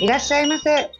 [0.00, 0.90] いらっしゃいませ。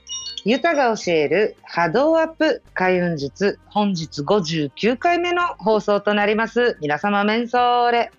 [0.44, 6.76] ゆたが教える波動アップ開運術、本日59回目の放送となります。
[6.82, 8.12] 皆様、メンソーレ。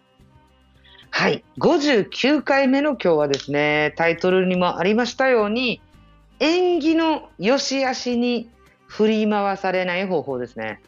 [1.11, 1.43] はい。
[1.59, 5.81] 59回目の今日はですね、タイトルにもありましたように、
[6.39, 8.49] 縁起の良し悪しに
[8.87, 10.81] 振り回されない方法ですね。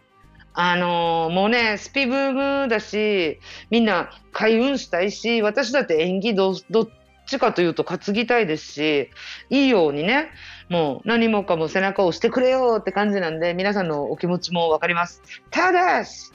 [0.55, 3.39] あのーもうね、スピブームだし、
[3.69, 6.89] みんな開運したいし、私だって縁起どどっ
[7.25, 9.09] ちかというと担ぎたいですし、
[9.49, 10.29] いいようにね、
[10.69, 15.21] もう何もかも背中を押してくれよって感じなんで、皆さんのお気持ちもわかります。
[15.51, 16.31] ただし、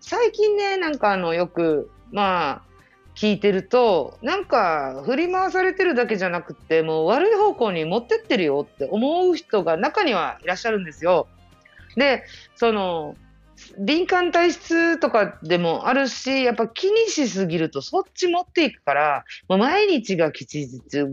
[0.00, 2.72] 最近ね、なんかあの、よく、まあ、
[3.14, 11.28] 聞いてると、なんか振り回されてるだけじゃなくて、もう悪い方向に持ってってるよって思う人が中にはいらっしゃるんですよ。
[11.96, 12.24] で、
[12.56, 13.16] その、
[13.78, 21.04] 敏感体質とかでもあるし、やっぱ気にしすぎるとそっち持っていくから、もう毎日が吉日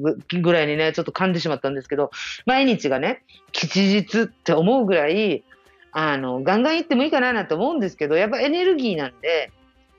[0.41, 2.11] ぐらいにね、ちょっと噛んでしまったんですけど、
[2.45, 5.43] 毎日がね、吉日って思うぐらい、
[5.91, 9.51] あの、ガンガン行ってもいいかななんて思うんですけど、やっぱエネルギーなんで、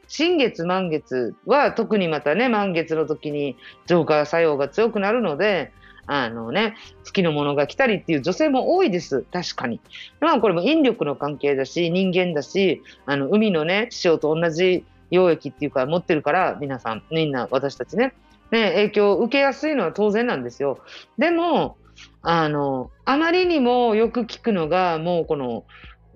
[0.06, 3.56] 新月満月は特にまたね、満月の時に
[3.86, 5.72] 浄化作用が強くなるので、
[6.12, 6.74] あのね、
[7.06, 9.24] 好きなものが来たりっていう女性も多いです。
[9.32, 9.80] 確かに。
[10.18, 18.12] まあこれも引力の関係だし、人間だし、あの、海のね、潮と同じ溶液っていうか持ってるから、皆さん、みんな私たちね、
[18.50, 20.80] ね、影響を受けやすいのは当然なんですよ。
[21.16, 21.76] でも、
[22.22, 25.64] あの、あまりにもよく聞くのが、もうこの、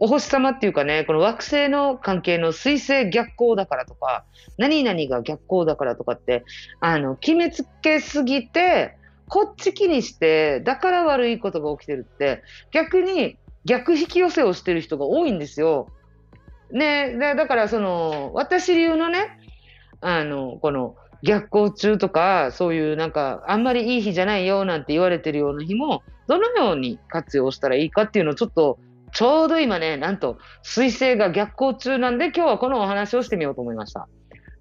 [0.01, 4.25] お星様っていうかね、この惑星の関係の水星逆行だからとか、
[4.59, 6.45] 何々が逆行だからとかって、
[6.81, 8.97] あの、決めつけすぎて、
[9.29, 15.89] こっち気にして、だから悪いことが起きてるって、逆に逆引き寄せをしてる人が多いんですよ。
[16.71, 19.39] ねでだからその、私流のね、
[20.01, 28.79] あの、この、逆行中とか、そういうなんか、あんまりいい日じゃないよなんて言われてるような日も、どのように活用したらいいかっていうのをちょっと、
[29.13, 34.09] ちょうど今ね、なんと、水星が逆行中なんで、今日はこのお話をしてみようと思いました。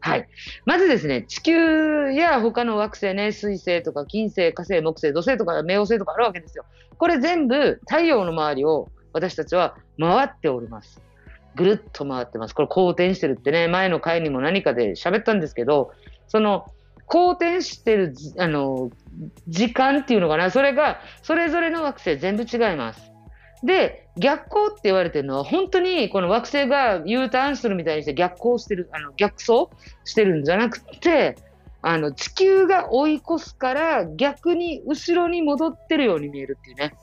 [0.04, 0.28] はい。
[0.66, 6.66] まずですね、地球や他の惑星ね、水星とか金星、火星、木星、土星とか冥王星とかあるわけですよ。
[6.98, 11.02] これ全部太陽の周りを私たちは回っております。
[11.56, 12.54] ぐるっと回ってます。
[12.54, 15.94] これ公転してるってね、前の回にも何かで喋ったんですけど、
[16.28, 16.70] その、
[17.06, 18.90] 公転してる、あの、
[19.48, 23.13] 時間っていうのかな、それが、それぞれの惑星全部違います。
[23.64, 29.70] で、逆行って言われてるのは、本当にこの惑星が U ターンするみたいにして逆行してる、あの逆走
[30.04, 31.38] してるんじゃなくて、
[31.82, 36.94] あの地球が追い越すから逆に後ろに戻ってるように見えるっていうね。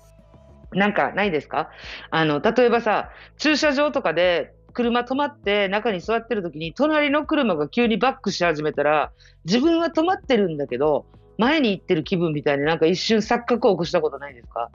[0.73, 1.71] なんかないですか？
[2.11, 9.11] あの、例えばさ、駐車場とかで車止まって中に座ってる時に隣の車が急にバックし始めたら、
[9.45, 11.07] 自分は止まってるんだけど、
[11.39, 14.71] 前に行ってる気分みたいになんか一瞬錯覚を起こしたことないですか？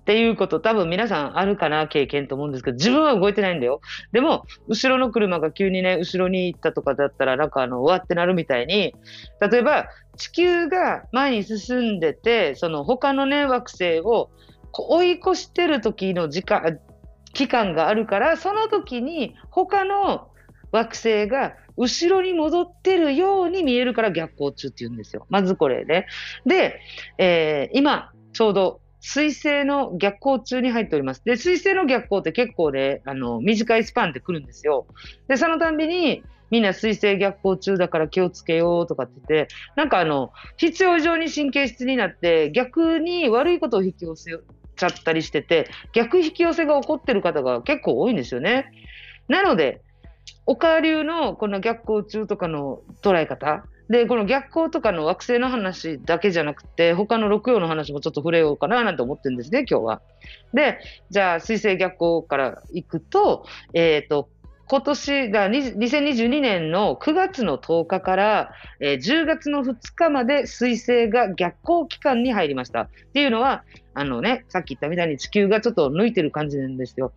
[0.00, 3.80] っていうこと多分皆さんあるかな経験と思うんですけど、自分は動いてないんだよ。
[4.12, 8.94] でも、後ろの車が急にね、後ろに行ったとかだったら、なんかあの、うわってなるみたいに、
[9.40, 14.30] 例えば、地球が前に進んでて、その他のね、惑星を
[14.72, 16.78] 追い越してる時の時間、
[17.32, 20.28] 期間があるから、その時に他の
[20.72, 25.26] 惑星が後ろに戻ってるように見えるから逆行中って言うんですよ。
[25.30, 26.06] まずこれね。
[26.44, 26.80] で、
[27.18, 31.22] えー今、ちょうど水星の逆行中に入っております。
[31.24, 34.86] で、水星の逆行って結構ね、あの、短いスパンで来るんですよ。
[35.28, 44.32] で、そのたんびに、みんな水星逆行中だから気をつけようとかって言って、なんかあの、必要以上に神経質になって、逆に悪いことを引き寄せ
[44.76, 48.72] ちゃったりしてて、逆引き寄せが起こってる方が結構多いんですよね。
[49.28, 49.80] なので、
[50.46, 60.00] 岡流のこの逆行中とかの捉え方、で、この逆光とかの惑星の話だけじゃなくて、他の六曜の話もちょっと触れようかななんて思ってるんですね、今日は。
[60.54, 60.78] で、
[61.10, 64.28] じゃあ、水星逆光からいくと、えっ、と、
[64.68, 72.82] 今年が2022年の9月の10日から、えー10月の2日まで水星が逆行期間に入りました。
[72.82, 77.12] っていうのは、あのね、さっき言ったみたいに地球がちょっと抜いてる感じなんですよ。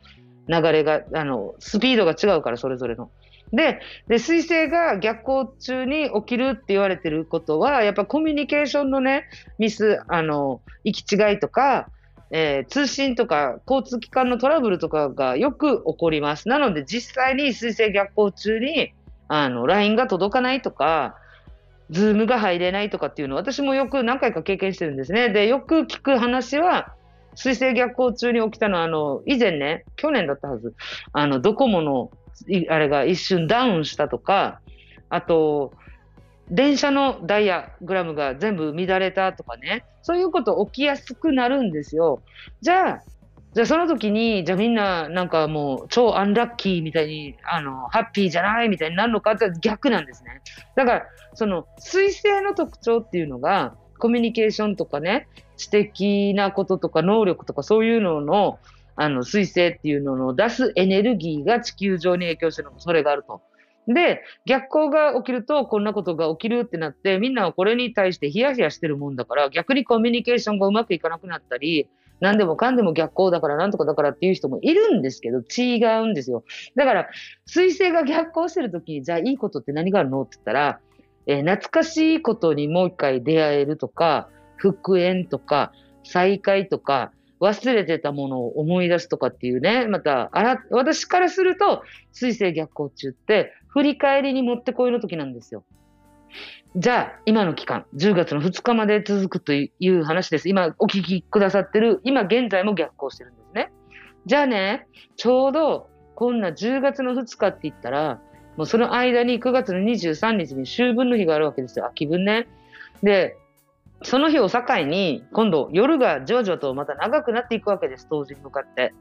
[0.48, 3.12] 流れが、あの、スピードが違うから、それぞれの。
[3.54, 9.26] で、で、水星が逆行中に起きるって言われてることは、やっぱコミュニケーションのね、
[9.60, 11.88] ミス、あの、行き違いとか、
[12.32, 16.50] えー通信とか交通機関のトラブルとかがよく起こります。
[16.50, 18.94] なので実際に水星逆行中に、
[19.28, 21.16] あの、LINE が届かないとか、
[21.92, 25.30] ズームが入れないとかっていうのを私もよく何回か経験してるんですね。
[25.30, 26.96] で、よく聞く話は、
[27.36, 30.74] 水星逆行中に起きたのは、あの、以前ね、去年だったはず、
[31.12, 32.10] あの、ドコモの、
[32.70, 34.60] あれが一瞬ダウンしたとか、
[35.10, 35.74] あと、
[36.50, 42.22] 電車のダイヤグラムが全部乱れたとかね、そういうこと起きやすくなるんですよ。
[42.62, 43.04] じゃあ、
[43.54, 50.42] じゃあその時に、じゃあみんななんかもう超アンラッキーみたいに、あの、ハッピーじゃないみたいになるのかって逆なんですね。
[50.76, 51.06] だから、
[51.36, 58.60] その、彗星の特徴っていうのが、コミュニケーションとかね、知的なこととか能力とかそういうのの、
[58.96, 63.42] あの、彗星っていうのの出すエネルギーが地球上に影響してるのそれがあると。
[63.88, 76.46] で、逆光が起きるとこんなことが起きるってなって、みんなはこれに対してヒヤヒヤしてるもんだから、逆にコミュニケーションがうまくいかなくなったり、何でもかんでも逆光だからなんとかだからっていう人もいるんですけど、違うんですよ。
[76.76, 77.10] だから、
[77.50, 80.80] 彗星が逆光してるときに、じゃあいいことって何があるのって言ったら、
[81.26, 85.74] えー、懐かしいことにもう一回出会えるとか、復縁とか、
[86.06, 87.12] 再会とか、
[87.44, 95.66] 忘れてたものを思い出すとかっていうね、また、あら、私からすると、水星逆行中って、振り返りにもってこいの時なんですよ。
[96.78, 100.48] じゃあ、今の期間、10月の2日まで続くという話です。
[100.48, 103.72] 今、お聞きくださってる、今現在も逆行してるんですね。
[104.26, 104.88] じゃあね、
[105.18, 108.22] ちょうど、こんな10月の2日って言ったら、
[108.56, 111.88] もうその間に9月の23日に秋分の日があるわけですよ。
[111.88, 112.48] 秋分ね。
[113.02, 113.36] で、
[114.04, 118.94] その日を境に、今度夜がじわじわとまた長くなっていくわけです、当時に向かって。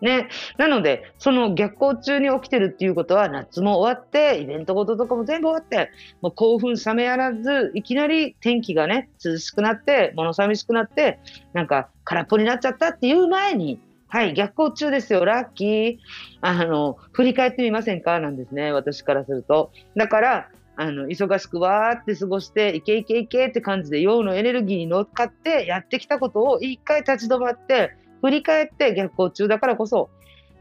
[0.00, 0.28] ね。
[0.58, 5.90] なので、その逆行中に起きてるっていうことは、夏も終わって、イベントごととかも全部終わって、
[6.20, 11.18] もう興奮冷めやらず、いきなり天気がね、涼しくなって、物寂しくなって、
[11.52, 15.98] なんか空っぽになっちゃったっていう前に、はい、逆行中ですよ、ラッキー。
[16.40, 18.20] あの、振り返ってみませんか？
[18.20, 19.72] なんですね、私からすると。
[19.96, 20.48] だから、
[20.80, 30.08] あの、忙しくわーって過ごして、いけいけいけって感じで、陽のエネルギーに乗っかってやってきたことを一回立ち止まって、振り返って逆行中だからこそ、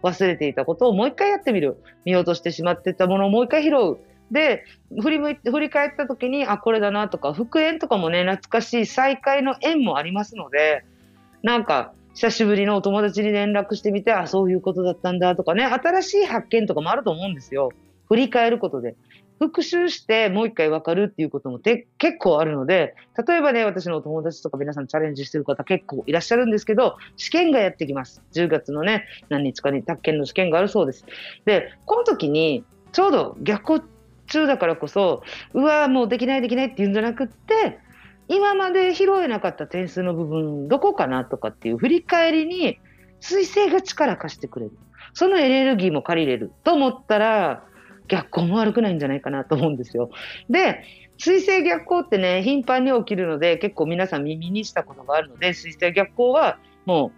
[0.01, 1.77] 忘れていたことをもう一回やってみる。
[2.03, 3.99] 見落としてしまってたものをもう一回拾う。
[4.31, 4.65] で、
[4.99, 10.83] 振り向いて、振り返った時に、あ、これだなとか、復縁とかもね、懐かしい再会の縁もありますので、
[11.43, 17.69] なんか、久しぶりのお友達に連絡してみて、あ、そういうことだったんだとかね、新しい発見とかもあると思うんですよ。
[18.07, 18.95] 振り返ることで。
[19.39, 21.85] 復習してもう一回分かるっていうことも結
[22.19, 22.95] 構あるので、
[23.27, 28.23] 例えばね、私のお友達とか皆さんチャレンジしてる方結構いらっしゃるんですけど、試験がやってきます。
[28.33, 31.05] 10月のね、何日かに宅建の試験があるそうです。
[31.45, 33.83] で、この時に、ちょうど逆行
[34.27, 35.23] 中だからこそ、
[35.53, 37.79] うわもうできないできないっていうんじゃなくって、
[38.27, 42.79] 今まで拾えなかった点数の部分、どこかなとかっていう振り返りに、
[43.21, 44.71] 彗星が力貸してくれる。
[45.13, 47.63] そのエネルギーも借りれると思ったら、
[48.07, 50.09] 逆行も悪くないんじゃないかなと思うんですよ。
[50.49, 50.83] で、
[51.17, 57.11] 水星逆行ってね、頻繁に起きるので、結構皆さん耳にしたことがあるので、水星逆行はも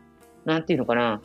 [0.45, 1.21] う、なんていうのかな、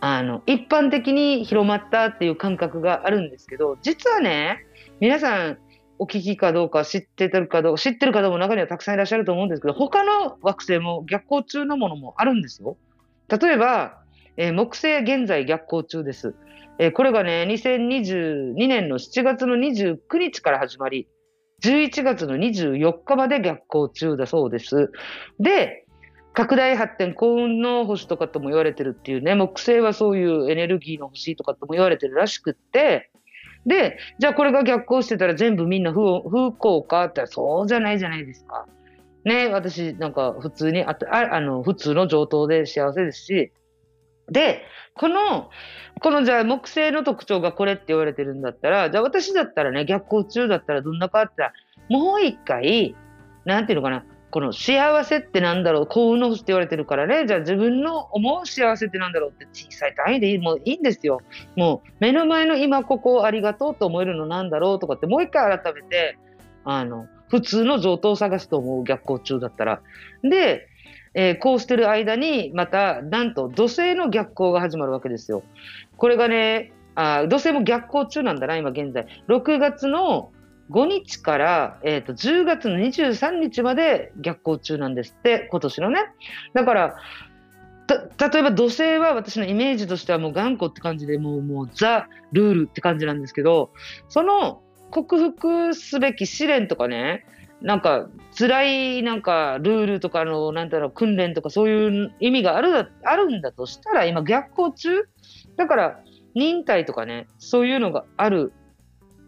[0.00, 4.64] あの、一般的に広まったっていう感覚があるんですけど、実はね、
[5.00, 5.58] 皆さん
[5.98, 12.76] お聞きかどうか知ってるかどうか、知ってる方も中にはたくさんいらっしゃると思うんですけど、他の惑星も逆行中のものもあるんですよ。
[13.28, 13.99] 例えば、
[14.36, 16.34] えー、木星現在逆行中です。
[16.78, 21.08] えー、これがね、2022年の7月の29日から始まり、
[21.62, 24.90] 11月の24日まで逆行中だそうです。
[25.38, 25.84] で、
[26.32, 33.10] 拡大発展、幸運の星とかとも言われてるっていうね、木星はそういうエネルギーの星とかとも言われてるらしくって、
[33.66, 38.66] で、じゃあこれが逆行してたら全部みんな不不幸かって言ったらそうじゃないじゃないですか。
[39.24, 40.96] ね、私なんか普通にあ
[41.40, 43.52] の普通の上等で幸せですし、
[44.30, 44.62] で、
[44.94, 45.50] この、
[46.00, 51.42] このじゃあ木星の特徴がこれって言われてるんだったら、じゃあ私だったらね、逆行中だったらどんなかあって
[51.88, 52.94] もう一回、
[53.44, 61.20] なんていうのかな、この幸せってなんだろう、幸運の星って言われてるからね、じゃあ自分の思う幸せってなんだろうって小さい単位でいいもういいんですよ。
[61.56, 66.16] もう目の前の今ここをありがとうと思えるのなんだろうとかってもう一回改めて、
[66.64, 69.80] あの、普通の上等を探すと思う、逆行中だったら。
[70.22, 70.68] で、
[71.14, 75.42] えー、こうしてる間に、また、なんと土星の逆行が始まるわけですよ。
[75.96, 79.06] これがね、あ土星も逆行中なんだな、今現在。
[79.28, 80.30] 6月の
[80.70, 86.00] 5日から、えーと、10月の23日まで逆行中なんですって、今年のね。
[86.54, 86.96] だから、
[87.90, 93.72] 例えば土星は私のイメージとしてはもう頑固って感じでもうもうザ・ルールって感じなんですけど
[94.08, 97.24] その克服すべき試練とかね
[97.62, 105.08] なんか辛いなんかルールとかのなんだろう訓練とかそういう意味があるあるんだとしたら今逆行中？
[105.56, 106.00] だから
[106.34, 108.52] 忍耐とかねそういうのがある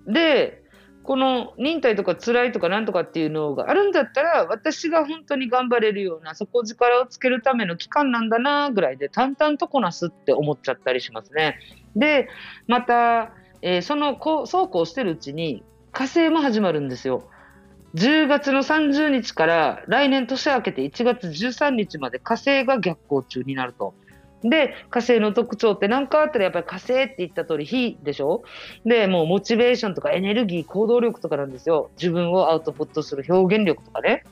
[0.06, 0.62] で
[1.02, 11.58] この忍耐とか辛いとかなんとかっていうのがあるんだったら私が本当に頑張れるような底力をつけるための期間なんだなぐらいで淡々とこなすって思っちゃったりしますね。
[11.96, 12.28] で
[12.68, 17.28] また、えー、そのこうそうこうしてるうちに火星も始まるんですよ。
[17.94, 23.94] 10月の30日から来年年明けて1月13日まで火星が逆行中になると。
[24.42, 28.42] で、火星の特徴って何かあったらやっぱり火星って言った通り火でしょ？
[28.84, 31.90] で、もうモチベーションとかエネルギー、行動力とかなんですよ。
[31.96, 34.24] 自分をアウトプットする表現力とかね。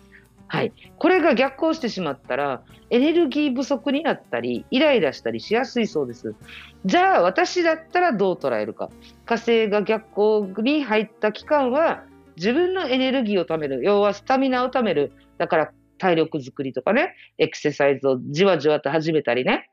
[0.48, 0.72] はい。
[0.98, 6.34] これが逆行してしまったら、エネルギー不足になったり、イライラしたりしやすいそうです。
[6.84, 8.90] じゃあ、私だったらどう捉えるか。
[9.26, 12.02] 火星が逆行に入った期間は、
[12.40, 13.82] 自分のエネルギーを貯める。
[13.84, 15.12] 要はスタミナを貯める。
[15.36, 19.68] だから、体力づくりとかね、エクササイズをじわじわと始めたりね。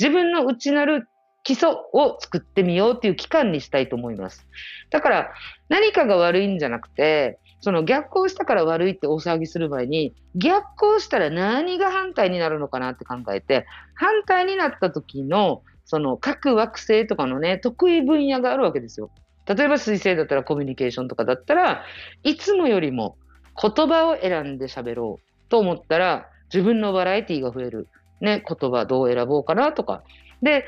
[0.00, 1.08] 自分の内なる
[1.44, 4.48] 基礎を作ってみようっていう期間にしたいと思います。
[4.90, 5.32] だから、
[5.68, 19.12] 何かが悪いんじゃなくて、その逆行したから悪いって大騒ぎする前に、逆行したら何が反対になるのかなって考えて、反対になった時の、その各惑星とかのね、得意分野があるわけですよ。
[19.48, 21.84] 例えば水星だったらコミュニケーションとかだったら
[22.22, 23.16] いつもよりも
[23.60, 27.88] 言葉を選んで喋ろうと思ったら自分のバラエティが増える。
[28.20, 30.02] ね、言葉どう選ぼうかなとか。
[30.42, 30.64] で、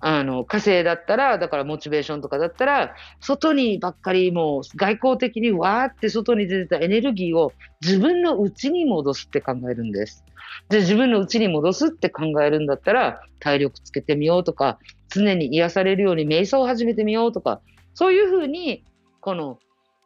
[0.00, 10.24] あの、火星だったら、だからモチベーションとかだったら、外にばっかりもう外交的にわーって外に出てたエネルギーを自分の内に戻すって考えるんです。
[10.70, 14.78] で、自分の内に戻すって考えるんだったら、体力つけてみようとか、
[15.10, 17.60] 常に癒されるように瞑想を始めてみようとか、
[18.00, 18.82] そういうふうに、
[19.20, 19.58] この、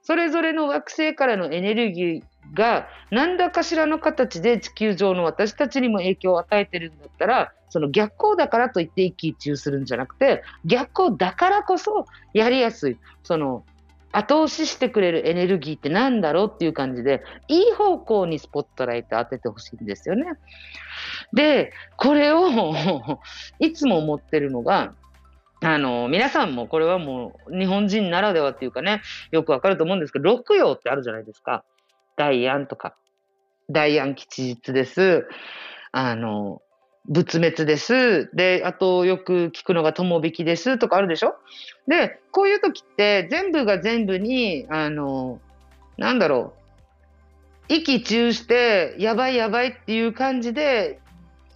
[0.02, 2.22] それぞれの惑星からのエネルギー
[2.52, 13.64] が何らかしらの形で地球上の私たちにも影響を与えてるんだったら、その逆光だからといって一喜一憂するんじゃなくて、逆光だからこそやりやすい、その
[14.10, 20.24] 後押ししてくれるエネルギーって何だろうっていう感じで、いい方向にスポットライト当ててほしいんですよね。
[21.32, 22.48] で、これを
[23.60, 24.94] いつも思ってるのが、
[25.64, 29.00] あの、皆さんもこれはもう日本人ならではっていうかね、
[29.32, 31.64] よくわかると思うんですけど、六葉ってあるじゃないですか。
[32.16, 32.94] ダイアンとか。
[33.70, 35.26] ダイアン吉日です。
[35.90, 36.60] あの、
[37.06, 38.30] 仏滅です。
[38.34, 41.34] で、あとよく聞くのが友引きですとかあるでしょ？
[41.88, 45.40] で、こういう時って全部が全部に、あの、
[45.96, 46.54] なんだろ
[47.70, 47.74] う。
[47.74, 51.00] 息中して、やばいやばいっていう感じで、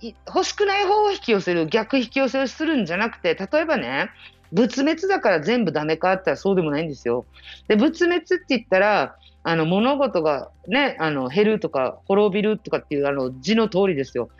[0.00, 4.10] 欲しくない方を引き寄せる、逆引き寄せをするんじゃなくて、例えばね、
[4.52, 7.26] 仏滅だから全部ダメかって言ったらそうでもないんですよ。
[7.66, 14.30] で、仏滅って言ったら、あの、物事がね、あの、減るとか、滅びるとかっていう、あの、字の通りですよ。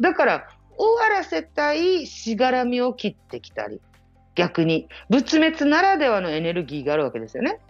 [0.00, 3.80] だから、終わらせたいしがらみを切ってきたり、
[4.34, 7.60] 逆に、仏滅ならではのエネルギーがあるわけですよね。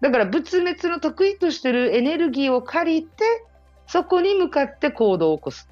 [0.00, 3.24] だから、仏滅の得意としてるエネルギーを借りて、
[3.86, 5.68] そこに向かって行動を起こす。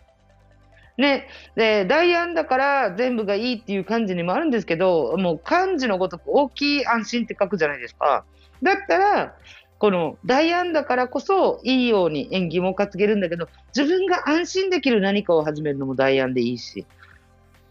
[1.00, 8.24] ね、で、大安だから全部がいいっていう感じにもあるんですけど、もう漢字のごとく大きい安心って書くじゃないですか。
[8.62, 9.34] だったら、
[9.78, 16.84] この大安だからこそいいように縁起も担げるんだけど、自分が安心できる何かを始めるのも大安でいいし。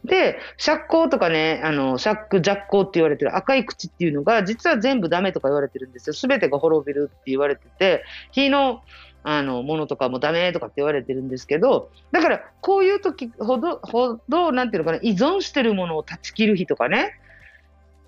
[0.03, 6.13] で、釈光とかね、あの、釈弱光って言われてる赤い口っていうのが、実は全部ダメとか言われてるんですよ。
[6.13, 8.81] すべてが滅びるって言われてて、火の
[9.24, 17.14] あの、ものとかもダメとかって言われてるんですけど、だから、こういう時ほど、ほど、なんていうのかな、依存してるものを断ち切る日とかね、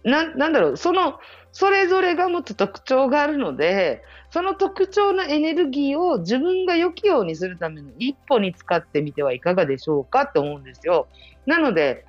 [0.04, 1.20] な、なんだろう、その、
[1.52, 11.10] それぞれが持つ特徴があるので、その特徴のエネルギーを自分が良きようにするための一歩に使ってみてはいかがでしょうかって思うんですよ。
[11.46, 12.06] なので、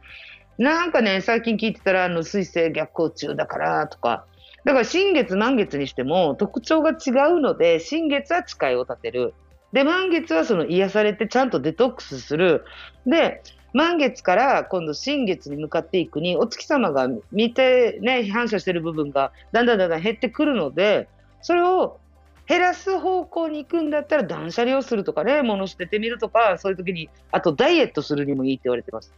[0.59, 4.27] なんかね、最近聞いてたら、あの、水星逆行中だからとか、
[4.65, 9.35] だから新月満月にしても特徴が違うので、新月は誓いを立てる。
[9.73, 12.65] で、満月はその癒されてちゃんとデトックスする。
[13.07, 13.43] で、
[13.73, 21.09] 満月から今度新月に向かっていくに、お月様が見てね、反射してる部分がだんだんだんだん減ってくるので、
[21.41, 21.99] それを
[22.47, 29.15] 減らす方向に行くんだったら断捨離をするとかね、物捨ててみるとか、そういう時に、あとダイエットするにもいいって言われてます。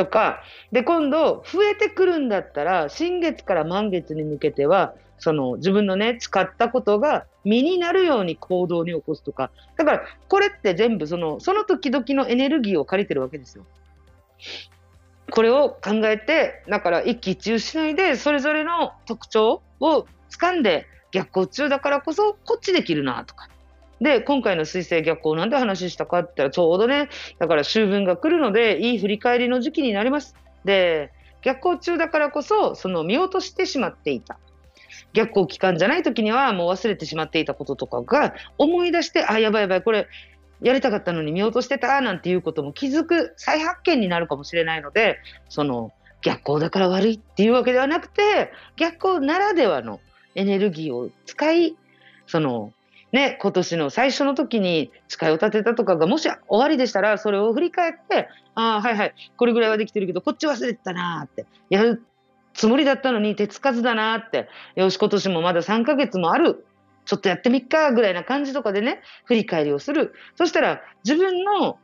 [0.00, 0.40] とか、
[0.72, 9.50] で、今度、増えてくるんだったら、新月から満月に向けては、その自分のね、使ったことが身になるように行動に起こすとか。
[9.76, 13.66] だから、これって全部その、その時々のエネルギーを借りてるわけですよ。
[15.30, 23.50] これを考えて、だから一喜一憂しないで、それぞれの特徴を掴んで、逆行中だからこそ、こっちできるなとか。
[24.00, 30.34] で、今回の水星逆行なんで話したかって言ったら、ちょうどね、だから秋分が来るので、いい振り返りの時期になります。
[30.64, 34.38] で、逆行中だからこそ、その見落としてしまっていた。
[35.12, 40.06] 逆行期間じゃない時にはもう忘れてしまっていたこととかが思い出して、あ、やばいやばい、これ
[40.62, 45.92] やりたかったのに見落としてたなんていうことも気づく再発見になるかもしれないので、その
[46.22, 50.00] 逆行だから悪いっていうわけではなくて、逆行ならではの
[50.34, 51.76] エネルギーを使い、
[52.26, 52.72] その
[53.12, 62.02] ね、今年の最初の時に誓いを立てたとかがもし終わりでしたら、それを振り返って、ああ、はいはい、これぐらいはできてるけど、こっち忘れてたなーって、やる
[62.54, 66.66] つもりだったのに手つかずだなーって、よし、今年もまだ3ヶ月もある。
[67.06, 70.14] ちょっとやってみっかぐらいな感じとかでね、振り返りをする。
[70.36, 71.78] そしたら自分の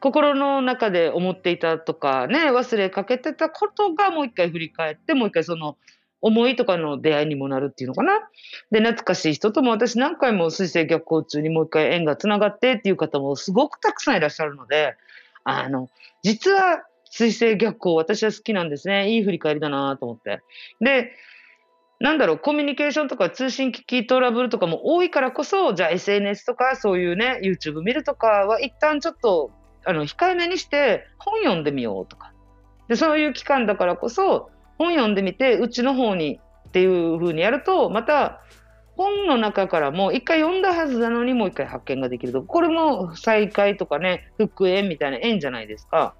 [0.00, 5.76] 心の中で思っていたとかね、忘れかけてたことがもう一回振り返って、もう一回その
[6.22, 8.20] 思いとかの出会いにもなるっていうのかな。
[8.70, 14.96] で、懐かしい人とも私何回も水星逆行中にもう一回縁がつながってっていう方もすごくたくさんいらっしゃるので、
[15.44, 15.88] あの、
[16.22, 19.10] 実は水星逆行私は好きなんですね。
[19.10, 20.42] いい振り返りだなと思って。
[20.80, 21.12] で、
[22.00, 29.50] なんだろう、コミュニケーションとか通信機器トラブルとかも多いからこそ、じゃあ SNS とかそういうね、YouTube 見るとかは一旦ちょっと、
[29.84, 32.32] あの、控えめにして本読んでみようとか。
[32.88, 34.50] で、そういう期間だからこそ、
[34.80, 38.40] 本読んでみて、うちの方にっていう風にやると、また、
[38.96, 42.42] 本の中からも一回読んだはずなのにもう一回発見ができると。
[42.42, 46.14] これも再開とかね、復縁みたいな縁じゃないですか。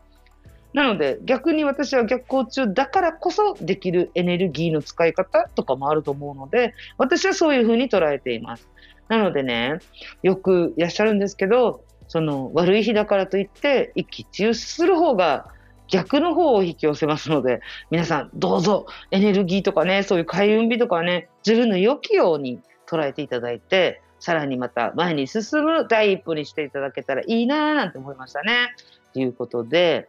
[0.74, 8.68] なので逆に私は逆行中だからこそできるエネルギーの使い方とかもあると思うので、私はそういうふうに捉えています。
[9.08, 9.78] なのでね、
[10.22, 15.48] よくいらっしゃるんですけど、その悪い日だからといって一喜一憂する方が
[15.90, 28.68] 逆の方を引き寄せますので、皆さんどうぞエネルギーとかね、そういう開運日とかね、自分の良きように捉えていただいて、さらにまた前に進む第一歩にしていただけたらいいなぁなんて思いましたね。
[29.12, 30.08] ということで、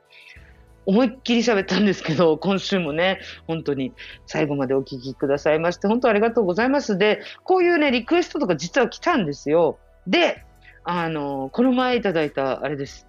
[0.85, 3.93] 思いっきり喋ったんですけど、今週もね、本当に
[4.25, 6.97] 最後までお聞きくださいまして、本当ありがとうございます。
[6.97, 9.77] で、こういうね、リクエストとか実は来たんですよ。
[10.07, 10.43] で、
[10.83, 13.07] あの、この前いただいたあれです。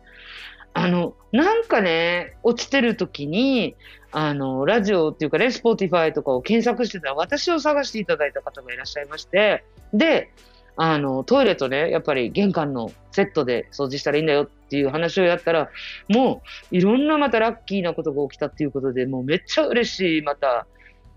[0.74, 3.76] あの、なんかね、落ちてる時に、
[4.10, 10.30] あの、ラジオっていうかね、スポーティファイとかを検索してたら、私を探していただいた方がいらっしゃいまして、で、
[10.76, 15.70] あの、トイレとね、やっぱり玄関のセットで掃除したらいいんだよっていう話をやったら、
[16.08, 20.66] もういろんなまたラッキーなことが起きたっていうことで、もうめっちゃ嬉しい、また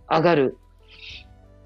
[0.10, 0.58] 上がる、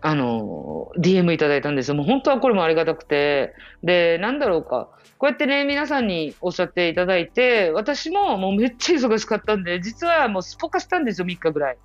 [0.02, 1.96] あの、DM いただいたんですよ。
[1.96, 11.78] もう本当はこれもありがたくて、で、なんだろうか、こうやってね、皆さんにおっしゃっていただいて、私ももうめっちゃ忙しかったんで、実はもうスポカしたんですよ、3日ぐらい。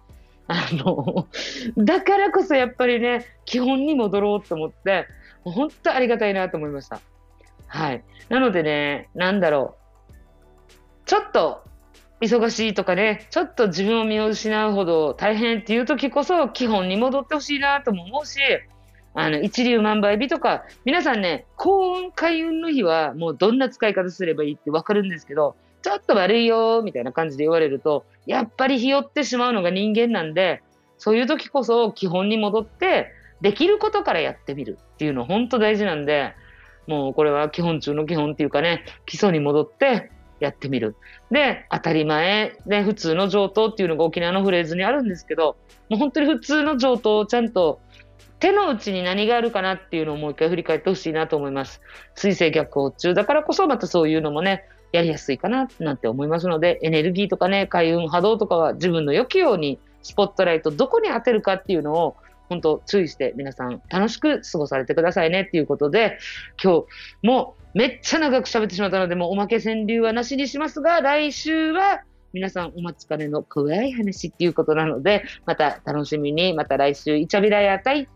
[0.47, 1.27] あの、
[1.77, 5.09] だからこそやっぱりね、基本に戻ろうと思って、
[5.45, 7.01] もう本当ありがたいなと思いました。
[7.67, 8.05] はい。
[8.29, 9.85] なのでね、なんだろう。
[11.07, 11.65] ちょっと
[12.21, 18.39] 忙しいとかね、ちょっと自分を見失うほど大変っていう時こそ基本に戻ってほしいなとも思うし、
[19.15, 30.63] あの、一粒万倍日とか、皆さんね、幸運開運の日はもうどんな使い方すればいいってわかるんですけど、ちょっと悪いよみたいな感じで言われると、やっぱりひよってしまうのが人間なんで、
[30.99, 36.35] そういう時こそ基本に戻って、できることからやってみるっていうの本当大事なんで、
[36.87, 40.11] もうこれは基本中の基本っていうかね、基礎に戻って
[40.45, 40.97] やってみる。
[41.31, 45.57] で、当たり前、ね、普通の上等っていうのが沖縄のフレーズにあるんですけど、
[45.89, 47.81] もう本当に普通の上等をちゃんと
[48.39, 51.81] 手の内に何があるかなっていうのをもう一回振り返ってほしいなと思います。
[52.15, 62.17] 水星逆行中だからこそまたそういうのもね、やりやすいかななんて思いますので、エネルギーとかね、開運波動とかは自分の良きようにスポットライトどこに当てるかっていうのを
[62.49, 66.19] 本当注意して皆さん楽しく過ごされてくださいねっていうことで、
[66.63, 66.83] 今
[67.23, 78.09] 日もめっちゃ長く喋ってしまったので、もうおまけ川柳はなしにしますが、来週は皆さんお待ちかねの怖い話っていうことなので、また楽しみに、また来週、イチャビラやたい。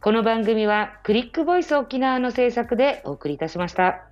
[0.00, 4.06] この番組はクリックボイス沖縄の制作でお送りいたしました。